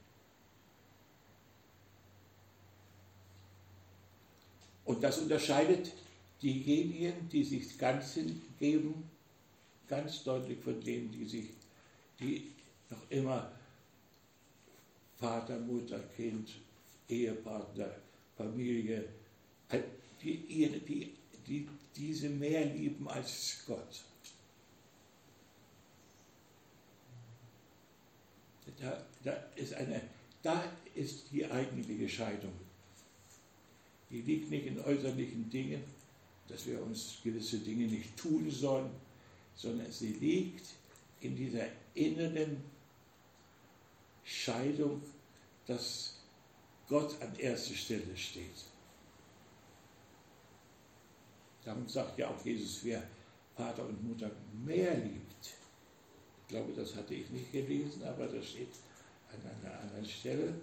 Und 4.92 5.02
das 5.02 5.20
unterscheidet 5.20 5.94
diejenigen, 6.42 7.30
die 7.30 7.46
sich 7.46 7.78
ganz 7.78 8.16
hingeben, 8.16 9.10
ganz 9.88 10.22
deutlich 10.26 10.60
von 10.60 10.82
denen, 10.82 11.10
die 11.14 11.24
sich, 11.24 11.46
die 12.20 12.52
noch 12.90 13.10
immer 13.10 13.54
Vater, 15.18 15.58
Mutter, 15.60 15.98
Kind, 16.18 16.50
Ehepartner, 17.08 17.90
Familie, 18.36 19.08
die, 20.22 20.38
die, 20.82 21.14
die 21.48 21.70
diese 21.96 22.28
mehr 22.28 22.66
lieben 22.66 23.08
als 23.08 23.64
Gott. 23.66 24.04
Da, 28.78 29.02
da, 29.24 29.32
ist 29.56 29.74
eine, 29.74 30.02
da 30.44 30.66
ist 30.96 31.32
die 31.32 31.50
eigentliche 31.50 32.10
Scheidung 32.10 32.71
die 34.12 34.22
liegt 34.22 34.50
nicht 34.50 34.66
in 34.66 34.80
äußerlichen 34.80 35.50
Dingen, 35.50 35.84
dass 36.48 36.66
wir 36.66 36.82
uns 36.82 37.18
gewisse 37.24 37.60
Dinge 37.60 37.88
nicht 37.88 38.18
tun 38.18 38.50
sollen, 38.52 38.90
sondern 39.56 39.92
sie 39.92 40.14
liegt 40.14 40.66
in 41.22 41.36
dieser 41.36 41.66
inneren 41.94 42.58
Scheidung, 44.24 45.02
dass 45.66 46.16
Gott 46.90 47.16
an 47.22 47.36
erster 47.38 47.76
Stelle 47.76 48.18
steht. 48.18 48.66
Darum 51.64 51.88
sagt 51.88 52.18
ja 52.18 52.30
auch 52.30 52.46
Jesus, 52.46 52.84
wer 52.84 53.04
Vater 53.56 53.86
und 53.86 54.04
Mutter 54.04 54.32
mehr 54.66 54.98
liebt. 54.98 55.46
Ich 56.42 56.48
glaube, 56.48 56.74
das 56.74 56.96
hatte 56.96 57.14
ich 57.14 57.30
nicht 57.30 57.52
gelesen, 57.52 58.04
aber 58.04 58.28
das 58.28 58.50
steht 58.50 58.74
an 59.32 59.70
einer 59.70 59.80
anderen 59.80 60.06
Stelle. 60.06 60.54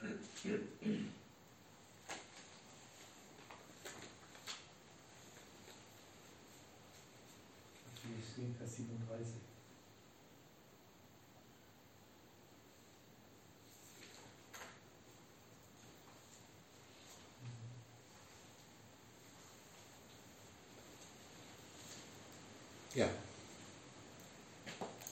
Wir 0.00 0.08
stehen 0.08 0.31
Vers 0.42 0.58
37. 8.76 9.34
Ja. 22.94 23.08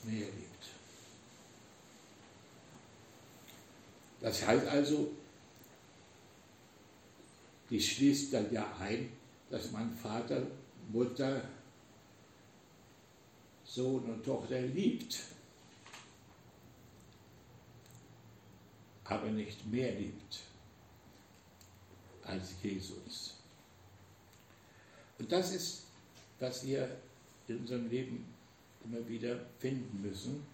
Mehr 0.02 0.26
liebt. 0.26 0.66
Das 4.20 4.46
heißt 4.46 4.66
also, 4.66 5.12
die 7.70 7.80
schließt 7.80 8.34
dann 8.34 8.52
ja 8.52 8.66
ein, 8.80 9.10
dass 9.48 9.70
man 9.70 9.92
Vater, 9.94 10.46
Mutter, 10.92 11.42
Sohn 13.64 14.04
und 14.04 14.24
Tochter 14.24 14.60
liebt, 14.60 15.20
aber 19.04 19.30
nicht 19.30 19.64
mehr 19.66 19.92
liebt 19.92 20.40
als 22.24 22.54
Jesus. 22.62 23.36
Und 25.18 25.30
das 25.30 25.54
ist, 25.54 25.82
was 26.40 26.66
wir 26.66 26.96
in 27.46 27.58
unserem 27.58 27.88
Leben 27.88 28.24
immer 28.84 29.06
wieder 29.08 29.38
finden 29.58 30.00
müssen. 30.02 30.46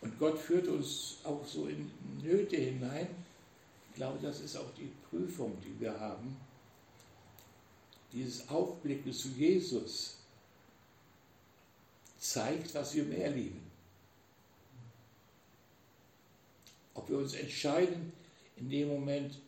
Und 0.00 0.18
Gott 0.18 0.38
führt 0.38 0.66
uns 0.66 1.18
auch 1.24 1.46
so 1.46 1.66
in 1.66 1.90
Nöte 2.22 2.56
hinein, 2.56 3.08
ich 3.90 3.96
glaube, 3.96 4.18
das 4.22 4.40
ist 4.40 4.56
auch 4.56 4.72
die 4.76 4.90
Prüfung, 5.10 5.58
die 5.60 5.80
wir 5.80 5.98
haben. 5.98 6.36
Dieses 8.12 8.48
Aufblicken 8.48 9.12
zu 9.12 9.28
Jesus 9.28 10.16
zeigt, 12.18 12.74
was 12.74 12.94
wir 12.94 13.04
mehr 13.04 13.30
lieben. 13.30 13.60
Ob 16.94 17.08
wir 17.08 17.18
uns 17.18 17.34
entscheiden, 17.34 18.12
in 18.56 18.70
dem 18.70 18.88
Moment 18.88 19.38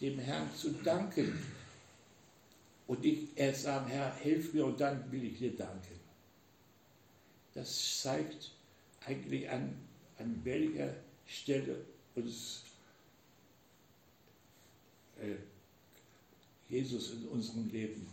dem 0.00 0.18
Herrn 0.18 0.48
zu 0.54 0.70
danken 0.70 1.44
und 2.86 3.00
nicht 3.00 3.36
erst 3.36 3.62
sagen, 3.62 3.88
Herr, 3.88 4.14
hilf 4.16 4.52
mir 4.52 4.66
und 4.66 4.80
dann 4.80 5.10
will 5.10 5.24
ich 5.24 5.38
dir 5.38 5.56
danken. 5.56 6.00
Das 7.54 8.00
zeigt 8.00 8.50
eigentlich 9.06 9.48
an, 9.48 9.74
an 10.18 10.40
welcher 10.44 10.94
Stelle 11.26 11.84
uns 12.14 12.64
Jesus 16.68 17.12
in 17.12 17.28
unserem 17.28 17.70
Leben 17.70 18.06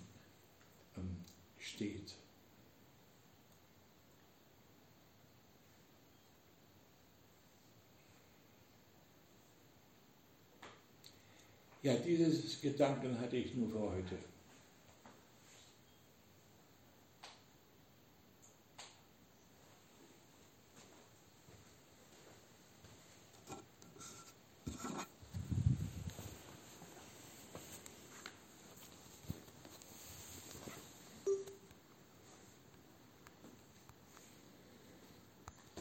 ähm, 0.97 1.17
steht. 1.59 2.15
Ja, 11.81 11.95
dieses 11.95 12.59
Gedanken 12.59 13.17
hatte 13.19 13.37
ich 13.37 13.55
nur 13.55 13.69
für 13.69 13.79
heute. 13.79 14.17